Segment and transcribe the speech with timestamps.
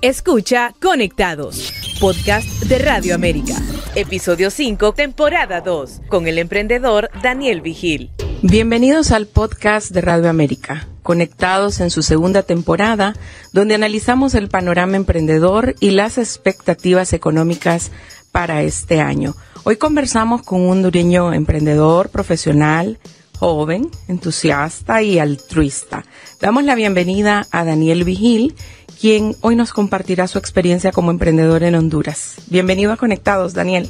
[0.00, 3.60] Escucha Conectados, podcast de Radio América.
[3.96, 8.12] Episodio 5, temporada 2, con el emprendedor Daniel Vigil.
[8.42, 13.16] Bienvenidos al podcast de Radio América, conectados en su segunda temporada,
[13.52, 17.90] donde analizamos el panorama emprendedor y las expectativas económicas
[18.30, 19.34] para este año.
[19.64, 23.00] Hoy conversamos con un dureño emprendedor, profesional,
[23.38, 26.04] joven, entusiasta y altruista.
[26.40, 28.54] Damos la bienvenida a Daniel Vigil,
[29.00, 32.34] quien hoy nos compartirá su experiencia como emprendedor en Honduras.
[32.48, 33.88] Bienvenido a Conectados, Daniel.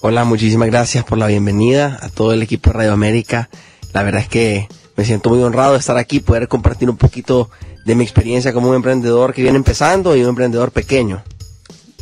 [0.00, 3.48] Hola, muchísimas gracias por la bienvenida a todo el equipo de Radio América.
[3.92, 7.48] La verdad es que me siento muy honrado de estar aquí, poder compartir un poquito
[7.84, 11.22] de mi experiencia como un emprendedor que viene empezando y un emprendedor pequeño.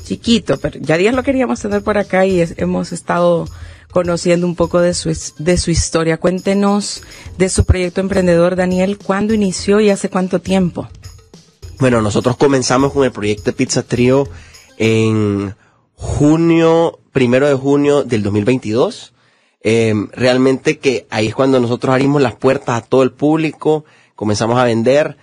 [0.04, 3.46] Chiquito, pero ya días lo queríamos tener por acá y hemos estado
[3.90, 6.16] conociendo un poco de su, de su historia.
[6.16, 7.02] Cuéntenos
[7.36, 10.88] de su proyecto emprendedor, Daniel, ¿cuándo inició y hace cuánto tiempo?
[11.80, 14.28] Bueno, nosotros comenzamos con el proyecto Pizza Trio
[14.78, 15.54] en
[15.94, 19.12] junio, primero de junio del 2022.
[19.62, 23.84] Eh, realmente que ahí es cuando nosotros abrimos las puertas a todo el público,
[24.16, 25.18] comenzamos a vender.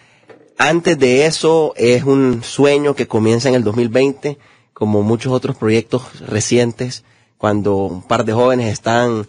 [0.57, 4.37] Antes de eso es un sueño que comienza en el 2020,
[4.73, 7.03] como muchos otros proyectos recientes,
[7.37, 9.27] cuando un par de jóvenes están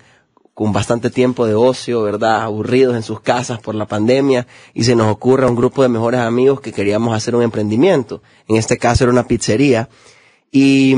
[0.57, 2.41] con bastante tiempo de ocio, ¿verdad?
[2.41, 5.91] Aburridos en sus casas por la pandemia y se nos ocurre a un grupo de
[5.91, 8.23] mejores amigos que queríamos hacer un emprendimiento.
[8.49, 9.91] En este caso era una pizzería.
[10.51, 10.95] Y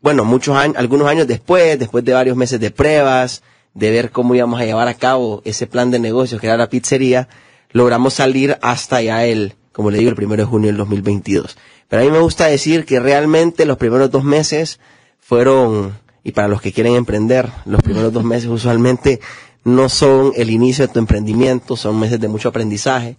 [0.00, 3.42] bueno, muchos años, algunos años después, después de varios meses de pruebas,
[3.74, 6.70] de ver cómo íbamos a llevar a cabo ese plan de negocios que era la
[6.70, 7.28] pizzería,
[7.72, 11.58] logramos salir hasta ya el, como le digo, el primero de junio del 2022.
[11.88, 14.78] Pero a mí me gusta decir que realmente los primeros dos meses
[15.18, 19.20] fueron y para los que quieren emprender, los primeros dos meses usualmente
[19.64, 23.16] no son el inicio de tu emprendimiento, son meses de mucho aprendizaje.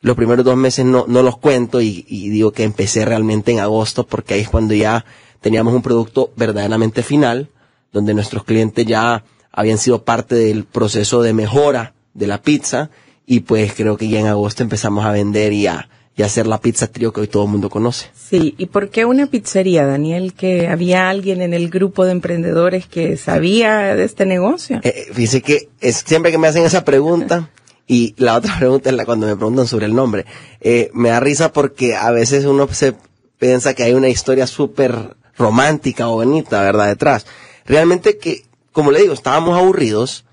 [0.00, 4.06] Los primeros dos meses no, los cuento y, y digo que empecé realmente en agosto
[4.06, 5.04] porque ahí es cuando ya
[5.40, 7.50] teníamos un producto verdaderamente final,
[7.92, 12.90] donde nuestros clientes ya habían sido parte del proceso de mejora de la pizza
[13.26, 15.88] y pues creo que ya en agosto empezamos a vender y a,
[16.20, 18.10] y hacer la pizza trío que hoy todo el mundo conoce.
[18.14, 20.34] Sí, ¿y por qué una pizzería, Daniel?
[20.34, 24.80] Que había alguien en el grupo de emprendedores que sabía de este negocio.
[24.82, 27.48] Eh, fíjese que es, siempre que me hacen esa pregunta,
[27.86, 30.26] y la otra pregunta es la cuando me preguntan sobre el nombre,
[30.60, 32.92] eh, me da risa porque a veces uno se
[33.38, 36.88] piensa que hay una historia súper romántica o bonita, ¿verdad?
[36.88, 37.24] Detrás.
[37.64, 40.26] Realmente que, como le digo, estábamos aburridos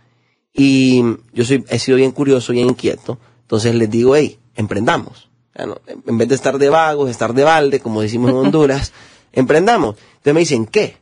[0.53, 3.17] y yo soy, he sido bien curioso, bien inquieto.
[3.43, 5.26] Entonces les digo, hey, emprendamos
[5.57, 8.93] en vez de estar de vagos, estar de balde, como decimos en Honduras,
[9.33, 9.95] emprendamos.
[10.17, 10.97] Entonces me dicen, ¿qué?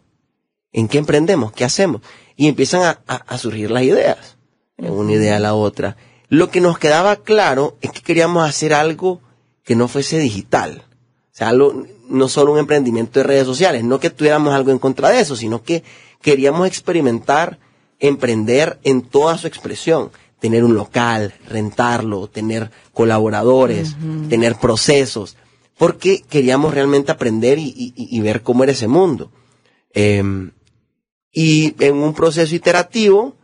[0.71, 1.51] ¿En qué emprendemos?
[1.51, 2.01] ¿Qué hacemos?
[2.35, 4.38] Y empiezan a, surgir las ideas,
[4.77, 5.95] una idea a la otra.
[6.27, 9.21] Lo que nos quedaba claro es que queríamos hacer algo
[9.63, 10.83] que no fuese digital.
[11.33, 15.09] O sea, no solo un emprendimiento de redes sociales, no que tuviéramos algo en contra
[15.09, 15.83] de eso, sino que
[16.21, 17.59] queríamos experimentar,
[17.99, 23.96] emprender en toda su expresión tener un local, rentarlo, tener colaboradores,
[24.29, 25.38] tener procesos,
[25.78, 29.31] porque queríamos realmente aprender y, ver cómo era ese mundo.
[29.94, 30.51] Em,
[31.31, 33.35] y en un proceso iterativo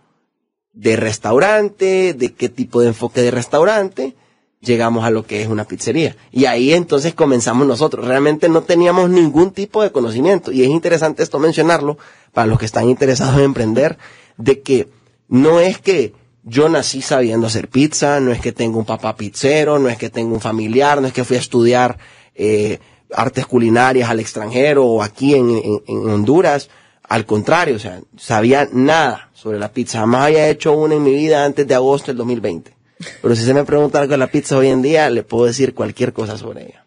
[0.74, 4.16] de restaurante, de qué tipo de enfoque de restaurante,
[4.62, 6.16] llegamos a lo que es una pizzería.
[6.32, 8.08] Y ahí entonces comenzamos nosotros.
[8.08, 10.52] Realmente no teníamos ningún tipo de conocimiento.
[10.52, 11.98] Y es interesante esto mencionarlo
[12.32, 13.98] para los que están interesados en emprender,
[14.38, 14.88] de que
[15.28, 16.14] no es que
[16.44, 20.10] yo nací sabiendo hacer pizza, no es que tengo un papá pizzero, no es que
[20.10, 21.98] tengo un familiar, no es que fui a estudiar
[22.36, 22.80] eh,
[23.14, 26.70] artes culinarias al extranjero o aquí en, en, Honduras.
[27.04, 30.00] Al contrario, o sea, sabía nada sobre la pizza.
[30.00, 32.74] Jamás había hecho una en mi vida antes de agosto del 2020.
[33.22, 35.74] Pero si se me pregunta algo de la pizza hoy en día, le puedo decir
[35.74, 36.86] cualquier cosa sobre ella.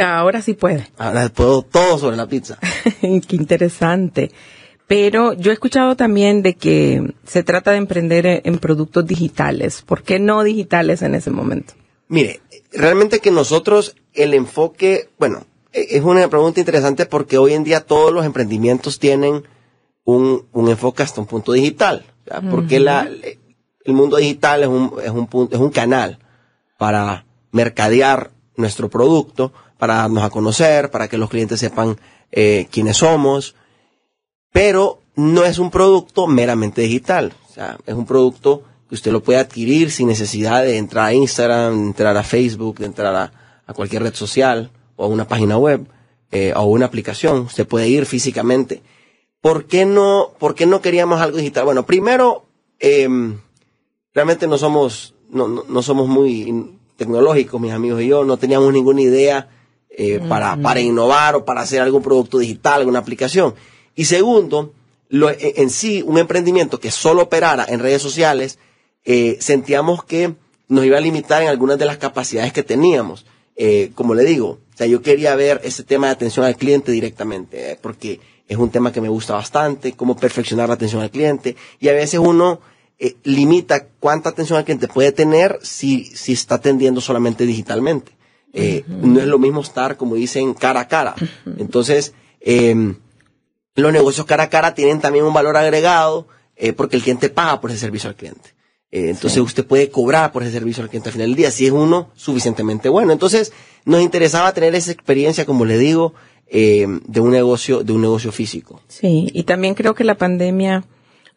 [0.00, 0.88] Ahora sí puede.
[0.96, 2.58] Ahora puedo todo sobre la pizza.
[3.00, 4.30] Qué interesante.
[4.86, 9.82] Pero yo he escuchado también de que se trata de emprender en productos digitales.
[9.82, 11.74] ¿Por qué no digitales en ese momento?
[12.08, 12.40] Mire,
[12.72, 17.80] realmente que nosotros el enfoque, bueno, e, es una pregunta interesante porque hoy en día
[17.80, 19.42] todos los emprendimientos tienen
[20.04, 22.04] un, un enfoque hasta un punto digital.
[22.50, 23.08] Porque la,
[23.84, 26.18] el mundo digital es un, es un, es un canal
[26.76, 31.96] para mercadear nuestro producto, para darnos a conocer, para que los clientes sepan
[32.32, 33.54] eh, quiénes somos,
[34.56, 37.34] pero no es un producto meramente digital.
[37.46, 41.12] O sea, es un producto que usted lo puede adquirir sin necesidad de entrar a
[41.12, 45.58] Instagram, de entrar a Facebook, de entrar a, cualquier red social o a una página
[45.58, 45.86] web
[46.30, 47.40] eh, o una aplicación.
[47.40, 48.82] Usted puede ir físicamente.
[49.42, 51.66] ¿Por qué no, por qué no queríamos algo digital?
[51.66, 52.46] Bueno, primero,
[52.80, 53.06] eh,
[54.14, 59.02] realmente no somos, no, no, somos muy tecnológicos, mis amigos y yo, no teníamos ninguna
[59.02, 59.50] idea
[59.90, 63.54] eh, para, para innovar o para hacer algún producto digital, alguna aplicación.
[63.96, 64.72] Y segundo,
[65.08, 68.58] lo, e, en sí, un emprendimiento que solo operara en redes sociales,
[69.04, 70.34] eh, sentíamos que
[70.68, 73.26] nos iba a limitar en algunas de las capacidades que teníamos.
[73.56, 76.92] Eh, como le digo, o sea, yo quería ver ese tema de atención al cliente
[76.92, 81.10] directamente, eh, porque es un tema que me gusta bastante, cómo perfeccionar la atención al
[81.10, 82.60] cliente, y a veces uno
[82.98, 88.12] eh, limita cuánta atención al cliente puede tener si, si está atendiendo solamente digitalmente.
[88.52, 91.14] Eh, No es lo mismo estar, como dicen, cara a cara.
[91.58, 92.94] Entonces, eh,
[93.76, 96.26] los negocios cara a cara tienen también un valor agregado
[96.56, 98.54] eh, porque el cliente paga por ese servicio al cliente.
[98.90, 99.40] Eh, entonces sí.
[99.40, 102.10] usted puede cobrar por ese servicio al cliente al final del día si es uno
[102.14, 103.12] suficientemente bueno.
[103.12, 103.52] Entonces
[103.84, 106.14] nos interesaba tener esa experiencia, como le digo,
[106.48, 108.80] eh, de un negocio, de un negocio físico.
[108.88, 110.84] Sí, y también creo que la pandemia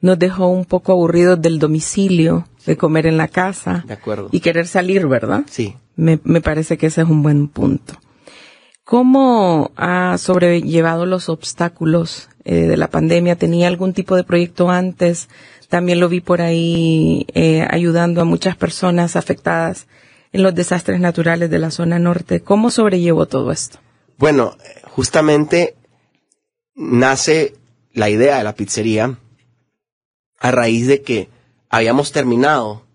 [0.01, 3.83] nos dejó un poco aburridos del domicilio, de comer en la casa.
[3.87, 4.29] De acuerdo.
[4.31, 5.43] Y querer salir, ¿verdad?
[5.49, 5.75] Sí.
[5.95, 7.95] Me, me parece que ese es un buen punto.
[8.89, 13.35] ¿Cómo ha sobrellevado los obstáculos eh, de la pandemia?
[13.35, 15.29] ¿Tenía algún tipo de proyecto antes?
[15.67, 19.85] También lo vi por ahí eh, ayudando a muchas personas afectadas
[20.31, 22.41] en los desastres naturales de la zona norte.
[22.41, 23.77] ¿Cómo sobrellevó todo esto?
[24.17, 25.75] Bueno, justamente
[26.73, 27.53] nace
[27.93, 29.19] la idea de la pizzería
[30.39, 31.29] a raíz de que
[31.69, 32.87] habíamos terminado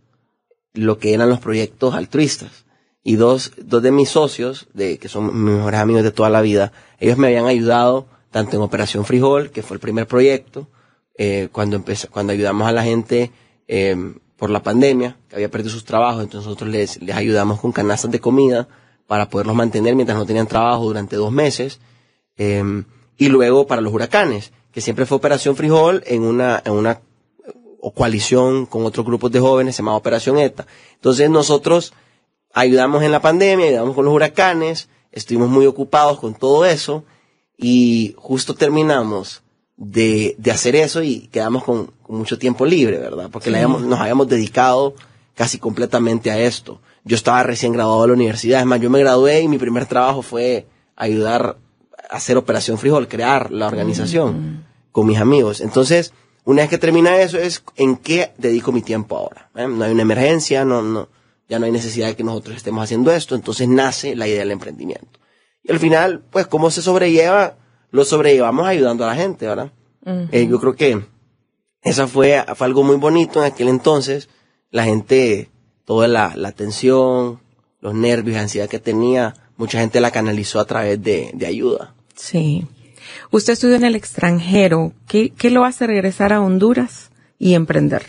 [0.73, 2.64] lo que eran los proyectos altruistas.
[3.05, 6.41] Y dos, dos de mis socios, de, que son mis mejores amigos de toda la
[6.41, 10.67] vida, ellos me habían ayudado tanto en Operación Frijol, que fue el primer proyecto,
[11.17, 13.31] eh, cuando empezó, cuando ayudamos a la gente
[13.69, 17.71] eh, por la pandemia, que había perdido sus trabajos, entonces nosotros les, les ayudamos con
[17.71, 18.67] canastas de comida
[19.07, 21.81] para poderlos mantener mientras no tenían trabajo durante dos meses.
[22.37, 22.83] Eh,
[23.17, 27.01] y luego para los huracanes, que siempre fue Operación Frijol en una, en una
[27.81, 30.67] o coalición con otros grupos de jóvenes, se llama Operación ETA.
[30.95, 31.93] Entonces nosotros
[32.55, 37.05] ayudamos en la pandemia, ayudamos con los huracanes, estuvimos muy ocupados con todo eso
[37.59, 39.43] y justo terminamos
[39.77, 43.29] de, de hacer eso y quedamos con, con mucho tiempo libre, ¿verdad?
[43.31, 43.55] Porque sí.
[43.55, 44.95] habíamos, nos habíamos dedicado
[45.35, 46.81] casi completamente a esto.
[47.05, 49.85] Yo estaba recién graduado de la universidad, es más, yo me gradué y mi primer
[49.85, 50.67] trabajo fue
[50.97, 51.59] ayudar
[52.09, 55.61] a hacer Operación Frijol, crear la organización mm con mis amigos.
[55.61, 56.13] Entonces,
[56.45, 59.51] una vez que termina eso es en qué dedico mi tiempo ahora.
[59.57, 59.67] ¿eh?
[59.67, 61.09] No hay una emergencia, no, no,
[61.49, 64.51] ya no hay necesidad de que nosotros estemos haciendo esto, entonces nace la idea del
[64.51, 65.21] emprendimiento.
[65.63, 67.57] Y al final, pues, ¿cómo se sobrelleva?
[67.91, 69.73] Lo sobrellevamos ayudando a la gente, ¿verdad?
[70.05, 70.29] Uh -huh.
[70.33, 71.03] eh, yo creo que
[71.83, 74.29] esa fue, fue algo muy bonito en aquel entonces.
[74.71, 75.51] La gente,
[75.85, 77.41] toda la, la tensión,
[77.81, 81.95] los nervios, la ansiedad que tenía, mucha gente la canalizó a través de, de ayuda.
[82.17, 82.67] Sí.
[83.31, 84.93] Usted estudió en el extranjero.
[85.07, 88.03] ¿Qué, ¿Qué lo hace regresar a Honduras y emprender?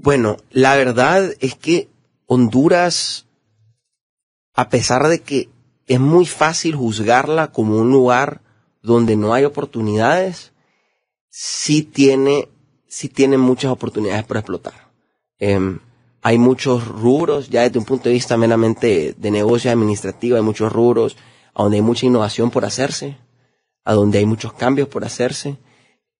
[0.00, 1.88] Bueno, la verdad es que
[2.26, 3.26] Honduras,
[4.54, 5.48] a pesar de que
[5.88, 8.42] es muy fácil juzgarla como un lugar
[8.80, 10.52] donde no hay oportunidades,
[11.28, 12.48] sí tiene,
[12.86, 14.88] sí tiene muchas oportunidades por explotar.
[15.40, 15.78] Eh,
[16.22, 20.72] hay muchos rubros, ya desde un punto de vista meramente de negocio administrativo, hay muchos
[20.72, 21.16] rubros
[21.54, 23.18] a donde hay mucha innovación por hacerse,
[23.84, 25.58] a donde hay muchos cambios por hacerse,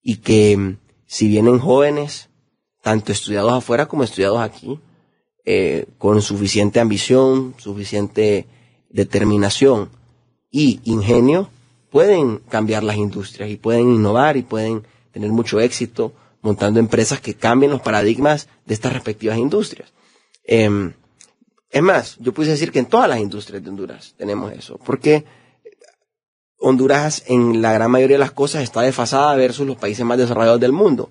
[0.01, 2.28] y que si vienen jóvenes,
[2.81, 4.79] tanto estudiados afuera como estudiados aquí,
[5.45, 8.45] eh, con suficiente ambición, suficiente
[8.89, 9.89] determinación
[10.51, 11.49] y ingenio,
[11.89, 17.35] pueden cambiar las industrias y pueden innovar y pueden tener mucho éxito montando empresas que
[17.35, 19.91] cambien los paradigmas de estas respectivas industrias.
[20.45, 20.93] Eh,
[21.69, 25.25] es más, yo pudiese decir que en todas las industrias de Honduras tenemos eso, porque
[26.57, 30.59] Honduras en la gran mayoría de las cosas está desfasada versus los países más desarrollados
[30.59, 31.09] del mundo.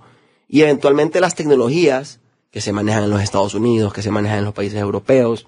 [0.49, 4.45] Y eventualmente las tecnologías que se manejan en los Estados Unidos, que se manejan en
[4.47, 5.47] los países europeos,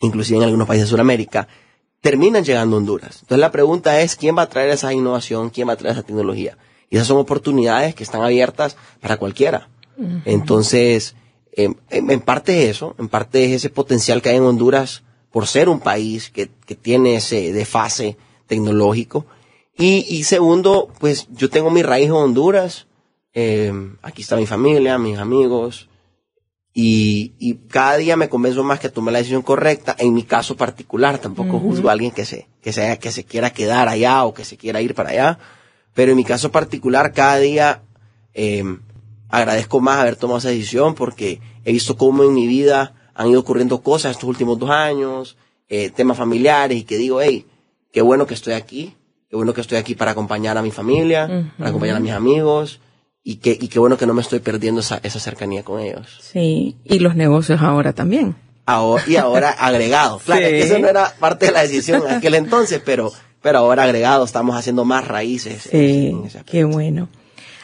[0.00, 1.46] inclusive en algunos países de Sudamérica,
[2.00, 3.18] terminan llegando a Honduras.
[3.22, 5.50] Entonces la pregunta es, ¿quién va a traer esa innovación?
[5.50, 6.56] ¿Quién va a traer esa tecnología?
[6.88, 9.68] Y esas son oportunidades que están abiertas para cualquiera.
[9.96, 10.22] Uh -huh.
[10.24, 11.14] Entonces,
[11.52, 15.46] eh, en parte es eso, en parte es ese potencial que hay en Honduras por
[15.46, 18.16] ser un país que, que tiene ese desfase
[18.46, 19.26] tecnológico.
[19.76, 22.86] Y, y, segundo, pues yo tengo mi raíz en Honduras,
[23.32, 23.72] eh,
[24.02, 25.88] aquí está mi familia, mis amigos,
[26.72, 29.96] y, y, cada día me convenzo más que tomé la decisión correcta.
[29.98, 31.62] En mi caso particular, tampoco uh -huh.
[31.62, 34.56] juzgo a alguien que se, que se, que se quiera quedar allá o que se
[34.56, 35.38] quiera ir para allá.
[35.94, 37.82] Pero en mi caso particular, cada día
[38.34, 38.62] eh,
[39.28, 43.40] agradezco más haber tomado esa decisión porque he visto cómo en mi vida han ido
[43.40, 45.36] ocurriendo cosas estos últimos dos años,
[45.68, 47.46] eh, temas familiares y que digo, hey,
[47.92, 48.94] qué bueno que estoy aquí,
[49.28, 51.56] qué bueno que estoy aquí para acompañar a mi familia, uh -huh.
[51.58, 52.80] para acompañar a mis amigos
[53.22, 56.18] y que, y qué bueno que no me estoy perdiendo esa, esa cercanía con ellos.
[56.20, 58.34] Sí, y los negocios ahora también.
[58.66, 60.18] Ahora, y ahora agregado.
[60.24, 60.54] Claro, Sí.
[60.54, 63.12] eso no era parte de la decisión en aquel entonces, pero,
[63.42, 65.68] pero ahora agregado, estamos haciendo más raíces.
[65.70, 67.08] Sí, en ese qué bueno.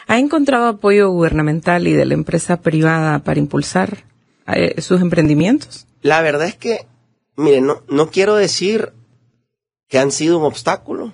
[0.07, 4.03] ¿Ha encontrado apoyo gubernamental y de la empresa privada para impulsar
[4.47, 5.85] eh, sus emprendimientos?
[6.01, 6.85] La verdad es que,
[7.35, 8.93] mire, no, no quiero decir
[9.89, 11.11] que han sido un obstáculo,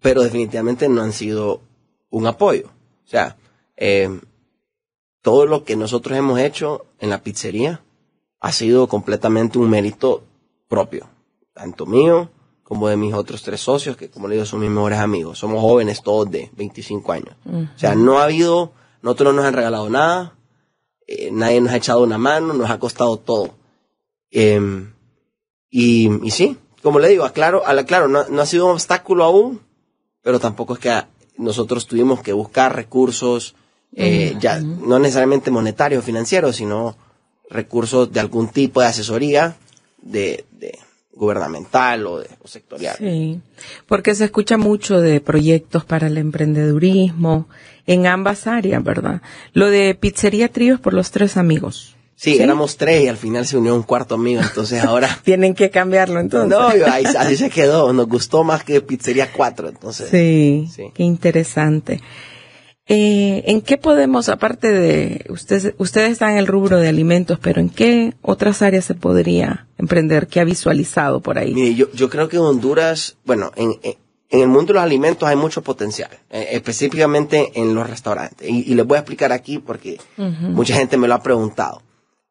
[0.00, 1.62] pero definitivamente no han sido
[2.10, 2.70] un apoyo.
[3.06, 3.36] O sea,
[3.76, 4.20] eh,
[5.22, 7.82] todo lo que nosotros hemos hecho en la pizzería
[8.40, 10.24] ha sido completamente un mérito
[10.68, 11.08] propio,
[11.52, 12.30] tanto mío
[12.62, 15.38] como de mis otros tres socios, que como le digo son mis mejores amigos.
[15.38, 17.36] Somos jóvenes todos de 25 años.
[17.76, 18.72] O sea, no ha habido,
[19.02, 20.34] nosotros no nos han regalado nada,
[21.06, 23.54] eh, nadie nos ha echado una mano, nos ha costado todo.
[24.32, 24.92] Em,
[25.70, 29.24] y, sí, como le digo, aclaro, a la- claro, no, no ha sido un obstáculo
[29.24, 29.60] aún,
[30.22, 33.54] pero tampoco es que a- nosotros tuvimos que buscar recursos,
[33.94, 36.96] eh, ya, no necesariamente monetarios o financieros, sino
[37.48, 39.56] recursos de algún tipo de asesoría
[40.02, 40.78] de, de
[41.12, 42.96] gubernamental o, de, o sectorial.
[42.98, 43.40] Sí,
[43.86, 47.48] porque se escucha mucho de proyectos para el emprendedurismo
[47.86, 49.22] en ambas áreas, ¿verdad?
[49.52, 51.95] Lo de Pizzería Tríos por los tres amigos.
[52.18, 55.20] Sí, éramos tres y al final se unió un cuarto amigo, entonces ahora...
[55.24, 56.48] Tienen que cambiarlo entonces.
[56.58, 60.08] No, ahí- así se quedó, nos gustó más que Pizzería 4, entonces...
[60.10, 60.84] Sí, Sí.
[60.94, 62.00] qué interesante.
[62.88, 67.60] Eh, ¿En qué podemos, aparte de, ustedes, ustedes están en el rubro de alimentos, pero
[67.60, 70.28] en qué otras áreas se podría emprender?
[70.28, 71.52] ¿Qué ha visualizado por ahí?
[71.52, 73.94] Mire, yo, yo creo que en Honduras, bueno, en, en,
[74.30, 78.48] en el mundo de los alimentos hay mucho potencial, eh, específicamente en los restaurantes.
[78.48, 81.82] Y, y les voy a explicar aquí porque mucha gente me lo ha preguntado.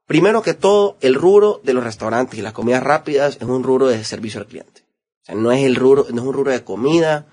[0.08, 3.88] Primero que todo, el rubro de los restaurantes y las comidas rápidas es un rubro
[3.88, 4.82] de servicio al cliente.
[5.24, 7.26] O sea, no es el rubro, no es un rubro de comida.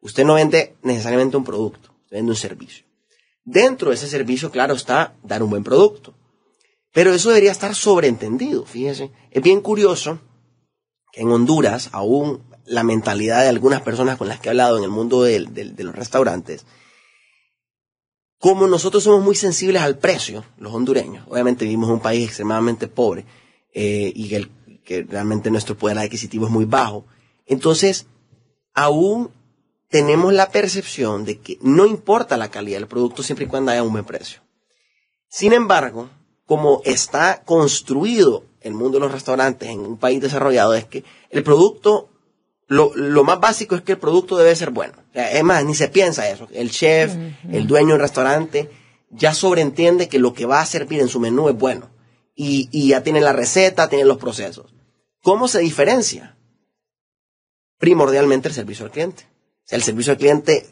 [0.00, 2.86] Usted no vende necesariamente un producto, usted vende un servicio.
[3.44, 6.14] Dentro de ese servicio, claro, está dar un buen producto.
[6.92, 9.10] Pero eso debería estar sobreentendido, fíjese.
[9.30, 10.18] Es bien curioso
[11.12, 14.84] que en Honduras, aún la mentalidad de algunas personas con las que he hablado en
[14.84, 16.64] el mundo del- de los restaurantes,
[18.44, 22.88] como nosotros somos muy sensibles al precio, los hondureños, obviamente vivimos en un país extremadamente
[22.88, 23.24] pobre
[23.72, 24.50] eh, y que,
[24.84, 27.06] que realmente nuestro poder adquisitivo es muy bajo,
[27.46, 28.06] entonces
[28.74, 29.30] aún
[29.88, 33.82] tenemos la percepción de que no importa la calidad del producto siempre y cuando haya
[33.82, 34.42] un buen precio.
[35.26, 36.10] Sin embargo,
[36.44, 41.42] como está construido el mundo de los restaurantes en un país desarrollado, es que el
[41.42, 42.10] producto,
[42.66, 44.94] lo, lo más básico es que el producto debe ser bueno.
[45.12, 46.48] Es más, ni se piensa eso.
[46.52, 47.14] El chef,
[47.50, 48.70] el dueño del restaurante,
[49.10, 51.90] ya sobreentiende que lo que va a servir en su menú es bueno.
[52.34, 54.74] Y, y ya tiene la receta, tiene los procesos.
[55.22, 56.36] ¿Cómo se diferencia?
[57.78, 59.24] Primordialmente el servicio al cliente.
[59.64, 60.66] O sea, el servicio al cliente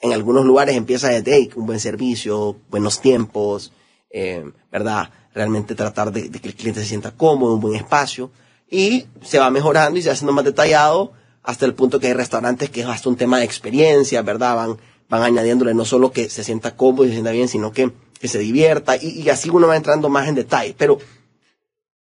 [0.00, 3.72] en algunos lugares empieza desde hey, un buen servicio, buenos tiempos,
[4.10, 5.10] eh, ¿verdad?
[5.32, 8.30] Realmente tratar de, de que el cliente se sienta cómodo, un buen espacio,
[8.68, 11.12] y se va mejorando y se va haciendo más detallado
[11.46, 14.56] hasta el punto que hay restaurantes que es hasta un tema de experiencia, ¿verdad?
[14.56, 14.76] Van,
[15.08, 18.26] van añadiéndole no solo que se sienta cómodo y se sienta bien, sino que, que
[18.26, 20.98] se divierta, y, y así uno va entrando más en detalle, pero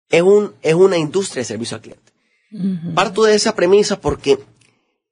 [0.09, 2.13] es, un, es una industria de servicio al cliente.
[2.95, 4.39] Parto de esa premisa porque,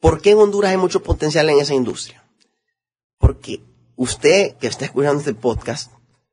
[0.01, 2.25] ¿por qué en Honduras hay mucho potencial en esa industria?
[3.19, 3.61] Porque
[3.97, 5.93] usted que está escuchando este podcast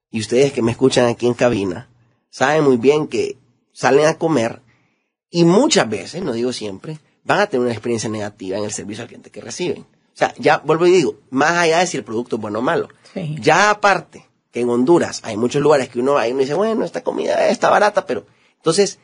[0.10, 1.90] y ustedes que me escuchan aquí en cabina,
[2.30, 3.38] saben muy bien que
[3.74, 4.62] salen a comer
[5.30, 9.04] y muchas veces, no digo siempre, van a tener una experiencia negativa en el servicio
[9.04, 9.82] al cliente que reciben.
[9.84, 12.62] O sea, ya vuelvo y digo, más allá de si el producto es bueno o
[12.62, 13.36] malo, Sí.
[13.40, 16.84] ya aparte que en Honduras hay muchos lugares que uno va y uno dice, bueno,
[16.86, 18.26] esta comida está barata, pero
[18.58, 19.00] entonces,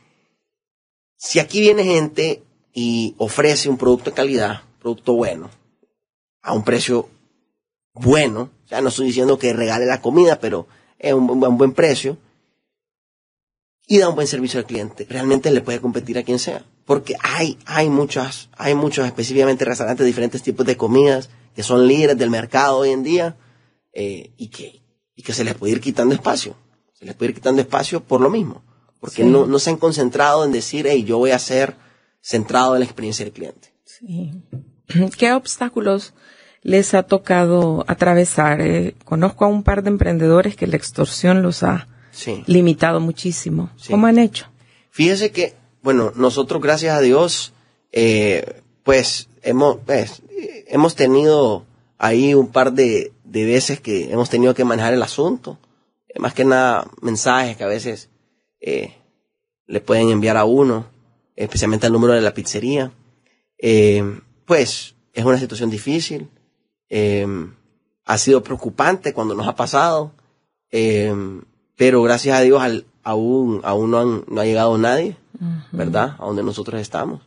[1.17, 2.43] si aquí viene gente
[2.73, 5.49] y ofrece un producto de calidad, producto bueno,
[6.41, 7.09] a un precio
[7.93, 10.67] bueno, o sea, no estoy diciendo que regale la comida, pero
[10.99, 12.17] es un, buen- un buen precio,
[13.87, 16.65] y da un buen servicio al cliente, realmente le puede competir a quien sea.
[16.85, 21.87] Porque hay, hay muchas, hay muchos específicamente restaurantes de diferentes tipos de comidas que son
[21.87, 23.37] líderes del mercado hoy en día
[23.93, 24.81] eh, y, que,
[25.15, 26.55] y que se les puede ir quitando espacio.
[26.93, 28.63] Se les puede ir quitando espacio por lo mismo.
[28.99, 29.29] Porque Sí.
[29.29, 31.75] no, no se han concentrado en decir, hey, yo voy a ser
[32.21, 33.73] centrado en la experiencia del cliente.
[33.85, 34.31] Sí.
[35.17, 36.13] ¿Qué obstáculos
[36.61, 38.61] les ha tocado atravesar?
[38.61, 42.43] Eh, conozco a un par de emprendedores que la extorsión los ha Sí.
[42.47, 43.69] limitado muchísimo.
[43.77, 43.91] Sí.
[43.91, 44.47] ¿Cómo han hecho?
[44.91, 45.53] Fíjese que,
[45.85, 47.53] bueno, nosotros, gracias a Dios,
[47.91, 50.23] eh, pues hemos, pues,
[50.65, 51.63] hemos tenido
[51.99, 55.59] ahí un par de, veces que hemos tenido que manejar el asunto.
[56.07, 58.09] Eh, más que nada, mensajes que a veces
[58.61, 58.95] eh,
[59.67, 60.87] le pueden enviar a uno,
[61.35, 62.91] especialmente al número de la pizzería.
[64.45, 66.31] Pues es una situación difícil.
[68.05, 70.13] Ha sido preocupante cuando nos ha pasado.
[71.75, 75.17] Pero gracias a Dios al, aún, aún no, han, no ha llegado nadie,
[75.71, 76.15] ¿verdad?
[76.19, 77.21] A donde nosotros estamos.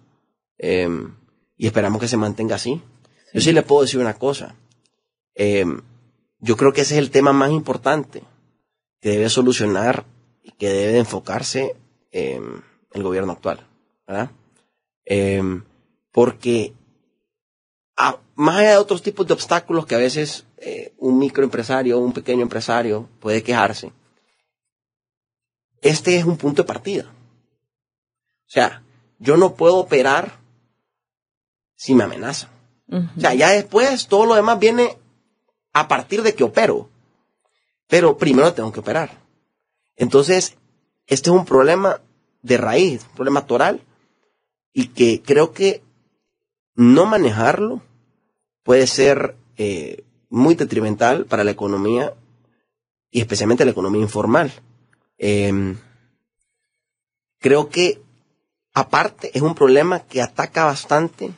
[0.57, 1.15] Em,
[1.57, 2.83] y esperamos que se mantenga así.
[3.35, 4.55] Yo sí le puedo decir una cosa.
[5.35, 5.83] Em,
[6.41, 8.23] yo creo que ese es el tema más importante
[9.01, 10.05] que debe solucionar
[10.43, 11.77] y que debe enfocarse
[12.11, 12.63] em,
[12.93, 13.67] el gobierno actual,
[14.07, 14.31] ¿verdad?
[16.13, 16.75] porque
[18.35, 22.13] más allá de otros tipos de obstáculos que a veces eh, un microempresario o un
[22.13, 23.93] pequeño empresario puede quejarse,
[25.83, 27.05] este es un punto de partida.
[27.05, 28.83] O sea,
[29.19, 30.39] yo no puedo operar
[31.75, 32.51] si me amenazan.
[32.91, 34.97] O sea, ya después todo lo demás viene
[35.73, 36.89] a partir de que opero.
[37.87, 39.11] Pero primero tengo que operar.
[39.97, 40.57] Entonces,
[41.07, 42.01] este es un problema
[42.43, 43.83] de raíz, un problema toral,
[44.73, 45.83] y que creo que
[46.75, 47.83] no manejarlo
[48.63, 52.15] puede ser eh, muy detrimental para la economía
[53.11, 54.53] y especialmente la economía informal.
[55.19, 55.77] Em,
[57.41, 58.01] creo que
[58.73, 61.33] aparte es un problema que ataca bastante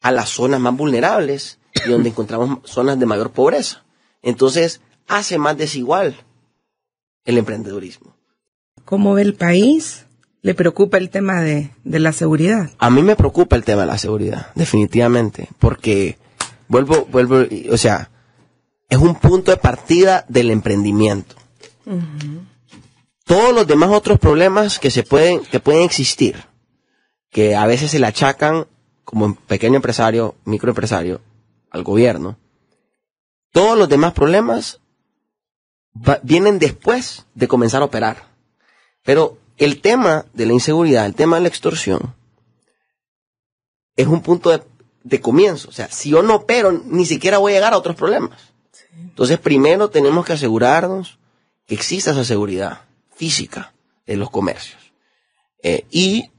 [0.00, 3.82] a las zonas más vulnerables y donde encontramos zonas de mayor pobreza.
[4.22, 6.16] Entonces hace más desigual
[7.24, 8.14] el emprendedurismo.
[8.84, 10.04] ¿Cómo ve el país?
[10.42, 12.70] ¿Le preocupa el tema de, de la seguridad?
[12.78, 16.18] A mí me preocupa el tema de la seguridad, definitivamente, porque
[16.68, 18.10] vuelvo, vuelvo, o sea,
[18.90, 21.34] es un punto de partida del emprendimiento.
[23.24, 26.44] Todos los demás otros problemas que se pueden, que pueden existir,
[27.30, 28.66] que a veces se le achacan
[29.02, 31.22] como pequeño empresario, microempresario,
[31.70, 32.36] al gobierno,
[33.50, 34.80] todos los demás problemas
[36.22, 38.28] vienen después de comenzar a operar.
[39.02, 42.14] Pero el tema de la inseguridad, el tema de la extorsión,
[43.96, 44.62] es un punto de,
[45.02, 45.68] de comienzo.
[45.68, 48.52] O sea, si yo no opero, ni siquiera voy a llegar a otros problemas.
[48.92, 51.18] Entonces, primero tenemos que asegurarnos
[51.66, 52.80] que exista esa seguridad
[53.16, 53.74] física
[54.06, 54.80] de los comercios.
[55.62, 56.30] Eh, y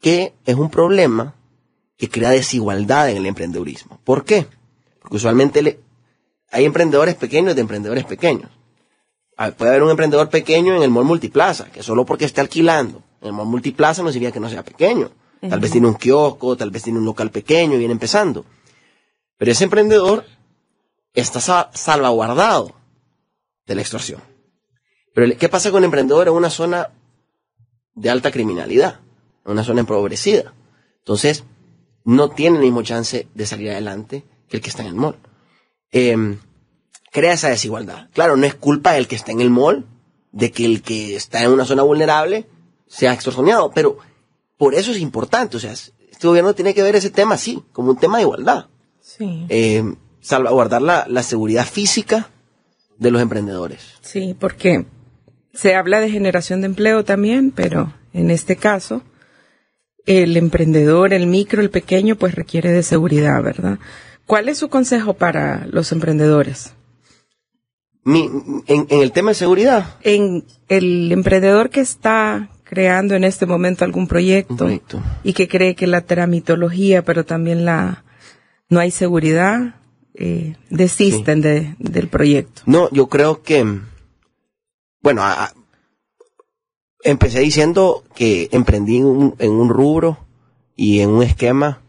[0.00, 1.34] que es un problema
[1.96, 3.98] que crea desigualdad en el emprendedurismo.
[4.04, 4.46] ¿Por qué?
[5.00, 5.80] Porque usualmente
[6.50, 8.50] hay emprendedores pequeños de emprendedores pequeños.
[9.36, 13.02] Ah, puede haber un emprendedor pequeño en el mall multiplaza, que solo porque esté alquilando
[13.20, 15.10] en el mall multiplaza no significa que no sea pequeño.
[15.40, 18.46] Tal vez tiene un kiosco, tal vez tiene un local pequeño y viene empezando.
[19.36, 20.24] Pero ese emprendedor
[21.12, 22.74] está salvaguardado
[23.66, 24.22] de la extorsión.
[25.14, 26.90] Pero ¿qué pasa con emprendedor en una zona
[27.94, 29.00] de alta criminalidad?
[29.46, 30.52] En una zona empobrecida.
[30.98, 31.44] Entonces,
[32.04, 35.16] no tiene el mismo chance de salir adelante que el que está en el mall.
[35.92, 36.38] Em,
[37.12, 38.08] crea esa desigualdad.
[38.12, 39.86] Claro, no es culpa del que está en el mall
[40.32, 42.48] de que el que está en una zona vulnerable
[42.88, 43.98] sea extorsionado, pero
[44.58, 45.56] por eso es importante.
[45.56, 48.66] O sea, este gobierno tiene que ver ese tema así, como un tema de igualdad.
[49.00, 49.46] Sí.
[49.48, 52.30] Em, salvaguardar la, la seguridad física
[52.98, 53.94] de los emprendedores.
[54.00, 54.86] Sí, porque
[55.54, 59.02] se habla de generación de empleo también, pero en este caso,
[60.06, 63.78] el emprendedor, el micro, el pequeño, pues requiere de seguridad, ¿verdad?
[64.26, 66.72] ¿Cuál es su consejo para los emprendedores?
[68.04, 68.28] Mi,
[68.66, 69.96] en, en, el tema de seguridad.
[70.02, 75.00] En el emprendedor que está creando en este momento algún proyecto, proyecto.
[75.22, 78.04] y que cree que la tramitología, pero también la
[78.68, 79.76] no hay seguridad,
[80.14, 81.48] eh, desisten sí.
[81.48, 82.62] de, del proyecto?
[82.66, 83.64] No, yo creo que,
[85.04, 85.22] bueno,
[87.02, 90.16] empecé diciendo que emprendí en un, en un, rubro
[90.74, 91.82] y en un esquema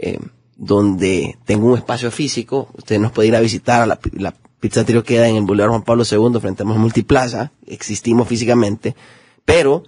[0.00, 0.18] eh,
[0.56, 2.70] donde tengo un espacio físico.
[2.72, 5.82] Usted nos puede ir a visitar a la, la pizzería queda en el Boulevard Juan
[5.82, 7.52] Pablo II frente a Multiplaza.
[7.66, 8.96] Existimos físicamente,
[9.44, 9.84] pero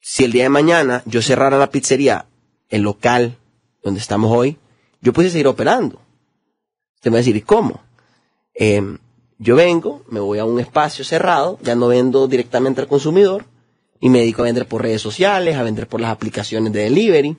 [0.00, 2.26] si el día de mañana yo cerrara la pizzería,
[2.68, 3.38] el local
[3.84, 4.58] donde estamos hoy,
[5.00, 6.00] yo pudiese seguir operando.
[6.96, 7.80] Usted me va a decir, ¿y cómo?
[8.54, 8.82] Eh,
[9.38, 13.44] yo vengo, me voy a un espacio cerrado, ya no vendo directamente al consumidor,
[14.00, 17.36] y me dedico a vender por redes sociales, a vender por las aplicaciones de delivery.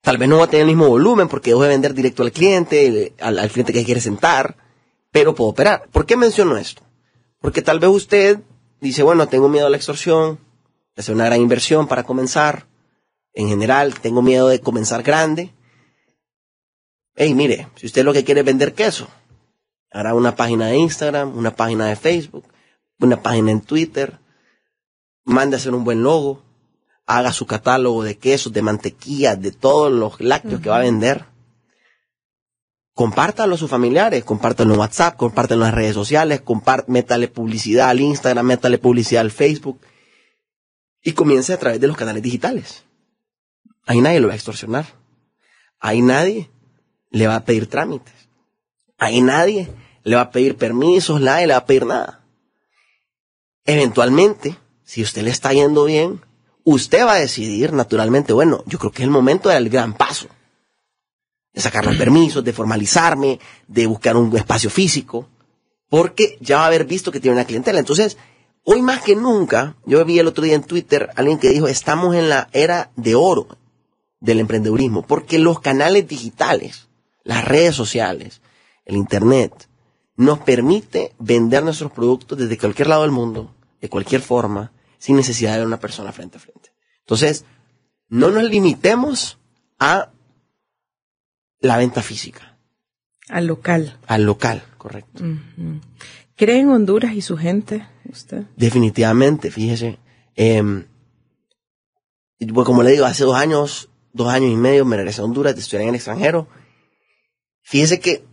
[0.00, 2.32] Tal vez no va a tener el mismo volumen porque dejo de vender directo al
[2.32, 4.56] cliente, al, al cliente que quiere sentar,
[5.10, 5.88] pero puedo operar.
[5.92, 6.82] ¿Por qué menciono esto?
[7.40, 8.40] Porque tal vez usted
[8.80, 10.38] dice, bueno, tengo miedo a la extorsión,
[10.96, 12.66] es una gran inversión para comenzar.
[13.34, 15.54] En general, tengo miedo de comenzar grande.
[17.14, 19.08] Hey, mire, si usted lo que quiere es vender queso,
[19.92, 22.44] hará una página de Instagram, una página de Facebook,
[22.98, 24.18] una página en Twitter,
[25.24, 26.42] mande a hacer un buen logo,
[27.06, 30.62] haga su catálogo de quesos, de mantequilla, de todos los lácteos uh -huh.
[30.62, 31.24] que va a vender.
[32.94, 36.42] Compártalo a sus familiares, compártalo en WhatsApp, compártalo en las redes sociales,
[36.88, 39.80] métale publicidad al Instagram, métale publicidad al Facebook
[41.02, 42.84] y comience a través de los canales digitales.
[43.86, 44.86] Ahí nadie lo va a extorsionar.
[45.80, 46.50] Ahí nadie
[47.10, 48.14] le va a pedir trámites.
[48.98, 49.68] Ahí nadie
[50.04, 52.20] le va a pedir permisos, nadie le va a pedir nada.
[53.64, 56.20] eventualmente, si usted le está yendo bien,
[56.64, 60.28] usted va a decidir naturalmente, bueno, yo creo que es el momento del gran paso.
[61.52, 63.38] De sacar los permisos, de formalizarme,
[63.68, 65.28] de buscar un espacio físico,
[65.88, 67.78] porque ya va a haber visto que tiene una clientela.
[67.78, 68.16] Entonces,
[68.64, 72.16] hoy más que nunca, yo vi el otro día en Twitter alguien que dijo, estamos
[72.16, 73.48] en la era de oro
[74.18, 76.88] del emprendedurismo, porque los canales digitales,
[77.24, 78.40] las redes sociales,
[78.86, 79.68] el Internet,
[80.16, 85.58] nos permite vender nuestros productos desde cualquier lado del mundo, de cualquier forma, sin necesidad
[85.58, 86.72] de una persona frente a frente.
[87.00, 87.44] Entonces,
[88.08, 89.38] no nos limitemos
[89.78, 90.10] a
[91.60, 92.58] la venta física.
[93.28, 93.98] Al local.
[94.06, 95.24] Al local, correcto.
[96.36, 98.44] ¿Cree en Honduras y su gente usted?
[98.56, 99.98] Definitivamente, fíjese.
[100.36, 100.84] Eh,
[102.52, 105.60] como le digo, hace dos años dos años y medio me regresé a Honduras de
[105.60, 106.48] estudiar en el extranjero.
[107.62, 108.24] Fíjese que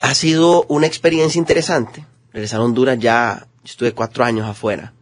[0.00, 2.06] ha sido una experiencia interesante.
[2.32, 4.92] Regresar a Honduras ya, estuve cuatro años afuera.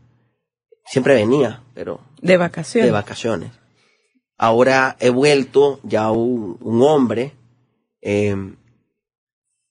[0.85, 2.01] Siempre venía, pero...
[2.21, 2.87] De vacaciones.
[2.87, 3.51] De vacaciones.
[4.39, 7.33] Ahora he vuelto ya un, hombre.
[8.01, 8.57] Em,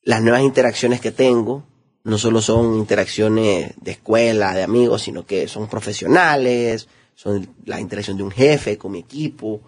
[0.01, 1.63] las nuevas interacciones que tengo
[2.03, 8.17] no solo son interacciones de escuela, de amigos, sino que son profesionales, son la interacción
[8.17, 9.61] de un jefe con mi equipo,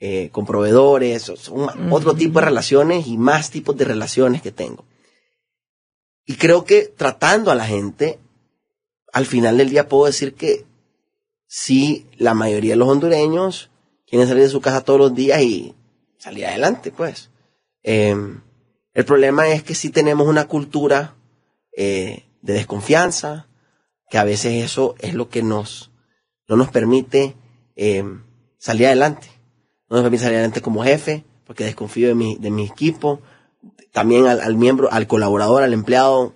[0.00, 4.84] eh, con proveedores, son otro tipo de relaciones y más tipos de relaciones que tengo.
[6.24, 8.18] Y creo que tratando a la gente,
[9.12, 10.64] al final del día puedo decir que
[11.46, 13.70] sí, la mayoría de los hondureños
[14.06, 15.74] quieren salir de su casa todos los días y
[16.18, 17.30] salir adelante, pues.
[17.82, 18.40] Em,
[18.94, 21.16] el problema es que sí tenemos una cultura
[21.76, 23.48] eh, de desconfianza,
[24.08, 25.90] que a veces eso es lo que nos,
[26.46, 27.34] no nos permite
[27.74, 28.22] em,
[28.58, 29.32] salir adelante
[29.92, 33.20] no me permite salir adelante como jefe, porque desconfío de mi, de mi equipo,
[33.92, 36.34] también al, miembro, al colaborador, al empleado,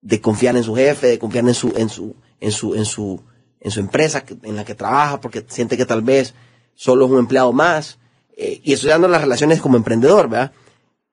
[0.00, 3.22] de confiar en su jefe, de confiar en su, en su, en su, en su,
[3.60, 6.34] en su empresa en la que trabaja, porque siente que tal vez
[6.74, 7.98] solo es un empleado más,
[8.36, 10.52] eh, y estoy dando las relaciones como emprendedor, ¿verdad?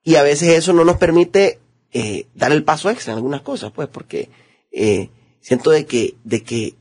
[0.04, 1.60] Y a veces eso no nos permite
[1.92, 4.30] eh, dar el paso extra en algunas cosas, pues, porque
[4.72, 5.10] eh,
[5.42, 6.76] siento de que, de que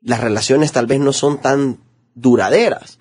[0.00, 1.80] las relaciones tal vez no son tan
[2.14, 2.98] duraderas.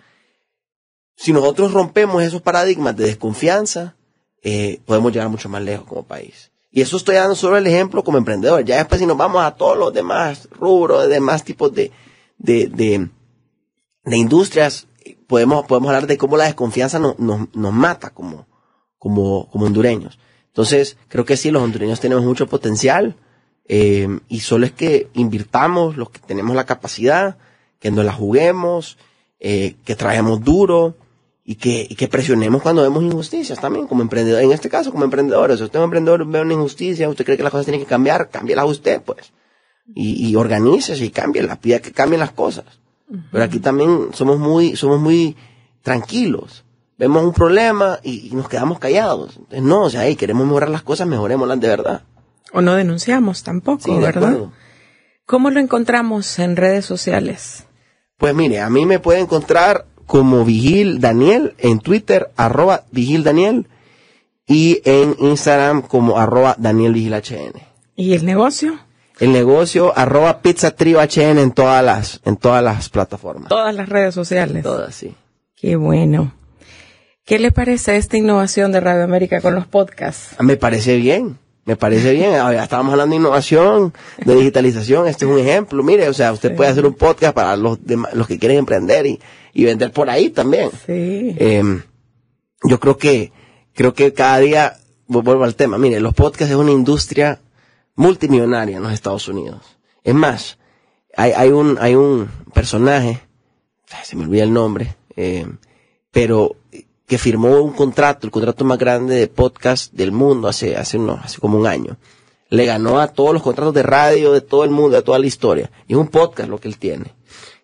[1.15, 3.95] Si nosotros rompemos esos paradigmas de desconfianza,
[4.43, 6.51] eh, podemos llegar mucho más lejos como país.
[6.71, 8.63] Y eso estoy dando solo el ejemplo como emprendedor.
[8.63, 11.91] Ya después si nos vamos a todos los demás rubros, demás tipos de,
[12.37, 13.09] de, de,
[14.03, 14.87] de industrias,
[15.27, 18.47] podemos, podemos hablar de cómo la desconfianza nos, nos, nos mata como,
[18.97, 20.19] como, como hondureños.
[20.47, 23.15] Entonces, creo que sí, los hondureños tenemos mucho potencial
[23.67, 27.37] eh, y solo es que invirtamos los que tenemos la capacidad,
[27.79, 28.97] que nos la juguemos,
[29.39, 30.97] eh, que trabajemos duro,
[31.49, 35.05] y que, y que presionemos cuando vemos injusticias también, como emprendedor, en este caso como
[35.05, 35.57] emprendedores.
[35.57, 38.29] Si usted es emprendedor, ve una injusticia, usted cree que las cosas tienen que cambiar,
[38.29, 39.33] cámbielas usted, pues.
[39.95, 42.65] Y, y organícese y cámbielas, pida que cambien las cosas.
[43.31, 45.35] Pero aquí también somos muy, somos muy
[45.81, 46.65] tranquilos.
[46.99, 49.37] Vemos un problema y, nos quedamos callados.
[49.37, 52.03] Entonces, no, o sea, ahí queremos mejorar las cosas, mejorémoslas de verdad.
[52.53, 54.37] O no denunciamos tampoco, ¿verdad?
[55.25, 57.65] ¿Cómo lo encontramos en redes sociales?
[58.19, 63.67] Pues mire, a mí me puede encontrar como Vigil Daniel en Twitter, arroba Vigil Daniel,
[64.47, 67.61] y en Instagram como arroba Daniel Vigil HN.
[67.95, 68.79] ¿Y el negocio?
[69.19, 73.49] El negocio, arroba Pizza Trio HN en todas las, en todas las plataformas.
[73.49, 74.63] Todas las redes sociales.
[74.63, 75.13] Todas, sí.
[75.55, 76.33] Qué bueno.
[77.23, 80.35] ¿Qué le parece esta innovación de Radio América con los podcasts?
[80.41, 81.37] Me parece bien.
[81.69, 82.31] Me parece bien.
[82.31, 83.93] Ya estábamos hablando de innovación,
[84.25, 85.07] de digitalización.
[85.07, 85.83] Este es un ejemplo.
[85.83, 87.77] Mire, o sea, usted puede hacer un podcast para los,
[88.13, 89.19] los que quieren emprender y,
[89.53, 90.71] y vender por ahí también.
[90.87, 91.35] Sí.
[91.37, 91.61] Eh,
[92.63, 93.31] yo creo que,
[93.75, 97.39] creo que cada día, vuelvo al tema, mire, los podcasts es una industria
[97.93, 99.61] multimillonaria en los Estados Unidos.
[100.03, 100.57] Es más,
[101.15, 103.21] hay, hay un, hay un personaje,
[104.03, 105.45] se me olvida el nombre, eh,
[106.09, 106.55] pero
[107.09, 111.19] que firmó un contrato, el contrato más grande de podcast del mundo hace, hace, unos,
[111.25, 111.97] hace como un año.
[112.49, 115.25] Le ganó a todos los contratos de radio de todo el mundo, de toda la
[115.25, 115.71] historia.
[115.87, 117.15] Y es un podcast lo que él tiene.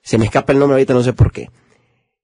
[0.01, 1.51] Se me escapa el nombre ahorita, no sé por qué.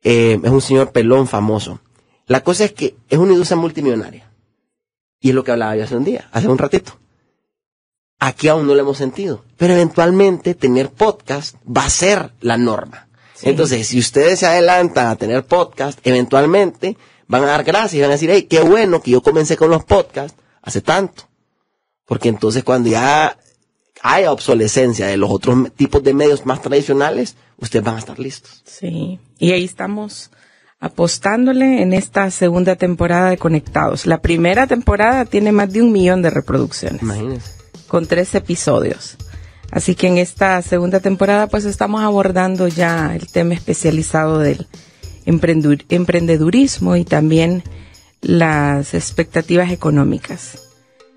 [0.01, 1.79] Eh, es un señor pelón famoso.
[2.25, 4.27] La cosa es que es una industria multimillonaria.
[5.19, 6.93] Y es lo que hablaba yo hace un día, hace un ratito.
[8.17, 9.45] Aquí aún no lo hemos sentido.
[9.57, 13.09] Pero eventualmente tener podcast va a ser la norma.
[13.43, 18.09] Entonces, si ustedes se adelantan a tener podcast, eventualmente van a dar gracias y van
[18.11, 21.23] a decir, hey, qué bueno que yo comencé con los podcasts hace tanto.
[22.05, 23.37] Porque entonces cuando ya
[24.01, 28.61] haya obsolescencia de los otros tipos de medios más tradicionales, ustedes van a estar listos.
[28.65, 30.31] Sí, y ahí estamos
[30.79, 34.07] apostándole en esta segunda temporada de Conectados.
[34.07, 37.01] La primera temporada tiene más de un millón de reproducciones.
[37.01, 37.51] Imagínense.
[37.87, 39.17] Con tres episodios.
[39.71, 44.67] Así que en esta segunda temporada pues estamos abordando ya el tema especializado del
[45.25, 47.63] emprendedurismo y también
[48.21, 50.67] las expectativas económicas.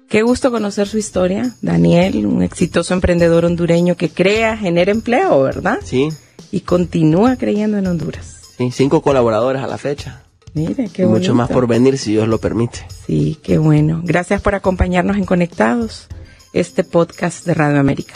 [0.09, 5.81] Qué gusto conocer su historia, Daniel, un exitoso emprendedor hondureño que crea, genera empleo, ¿verdad?
[5.83, 6.09] Sí.
[6.53, 8.37] Y continúa creyendo en Honduras.
[8.57, 10.23] Sí, cinco colaboradores a la fecha.
[10.53, 12.87] Mire, qué y mucho más por venir si Dios lo permite.
[13.07, 14.03] Sí, qué bueno.
[14.05, 16.07] Gracias por acompañarnos en Conectados,
[16.53, 18.14] este podcast de Radio América.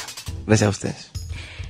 [0.49, 1.11] Gracias a ustedes.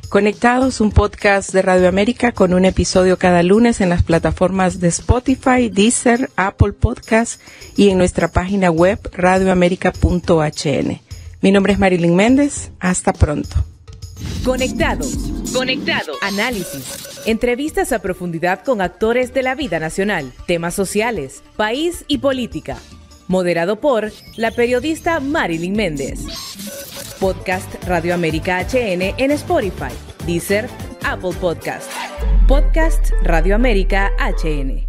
[0.08, 4.86] Conectados, un podcast de Radio América con un episodio cada lunes en las plataformas de
[4.88, 7.40] Spotify, Deezer, Apple Podcast
[7.76, 11.00] y en nuestra página web radioamerica.hn.
[11.42, 12.70] Mi nombre es Marilyn Méndez.
[12.78, 13.56] Hasta pronto.
[14.44, 15.18] Conectados.
[15.52, 16.16] Conectados.
[16.22, 17.26] Análisis.
[17.26, 22.78] Entrevistas a profundidad con actores de la vida nacional, temas sociales, país y política.
[23.28, 26.20] Moderado por la periodista Marilyn Méndez.
[27.20, 29.92] Podcast Radio América HN en Spotify,
[30.26, 30.68] Deezer,
[31.04, 31.90] Apple Podcast.
[32.46, 34.88] Podcast Radio América HN.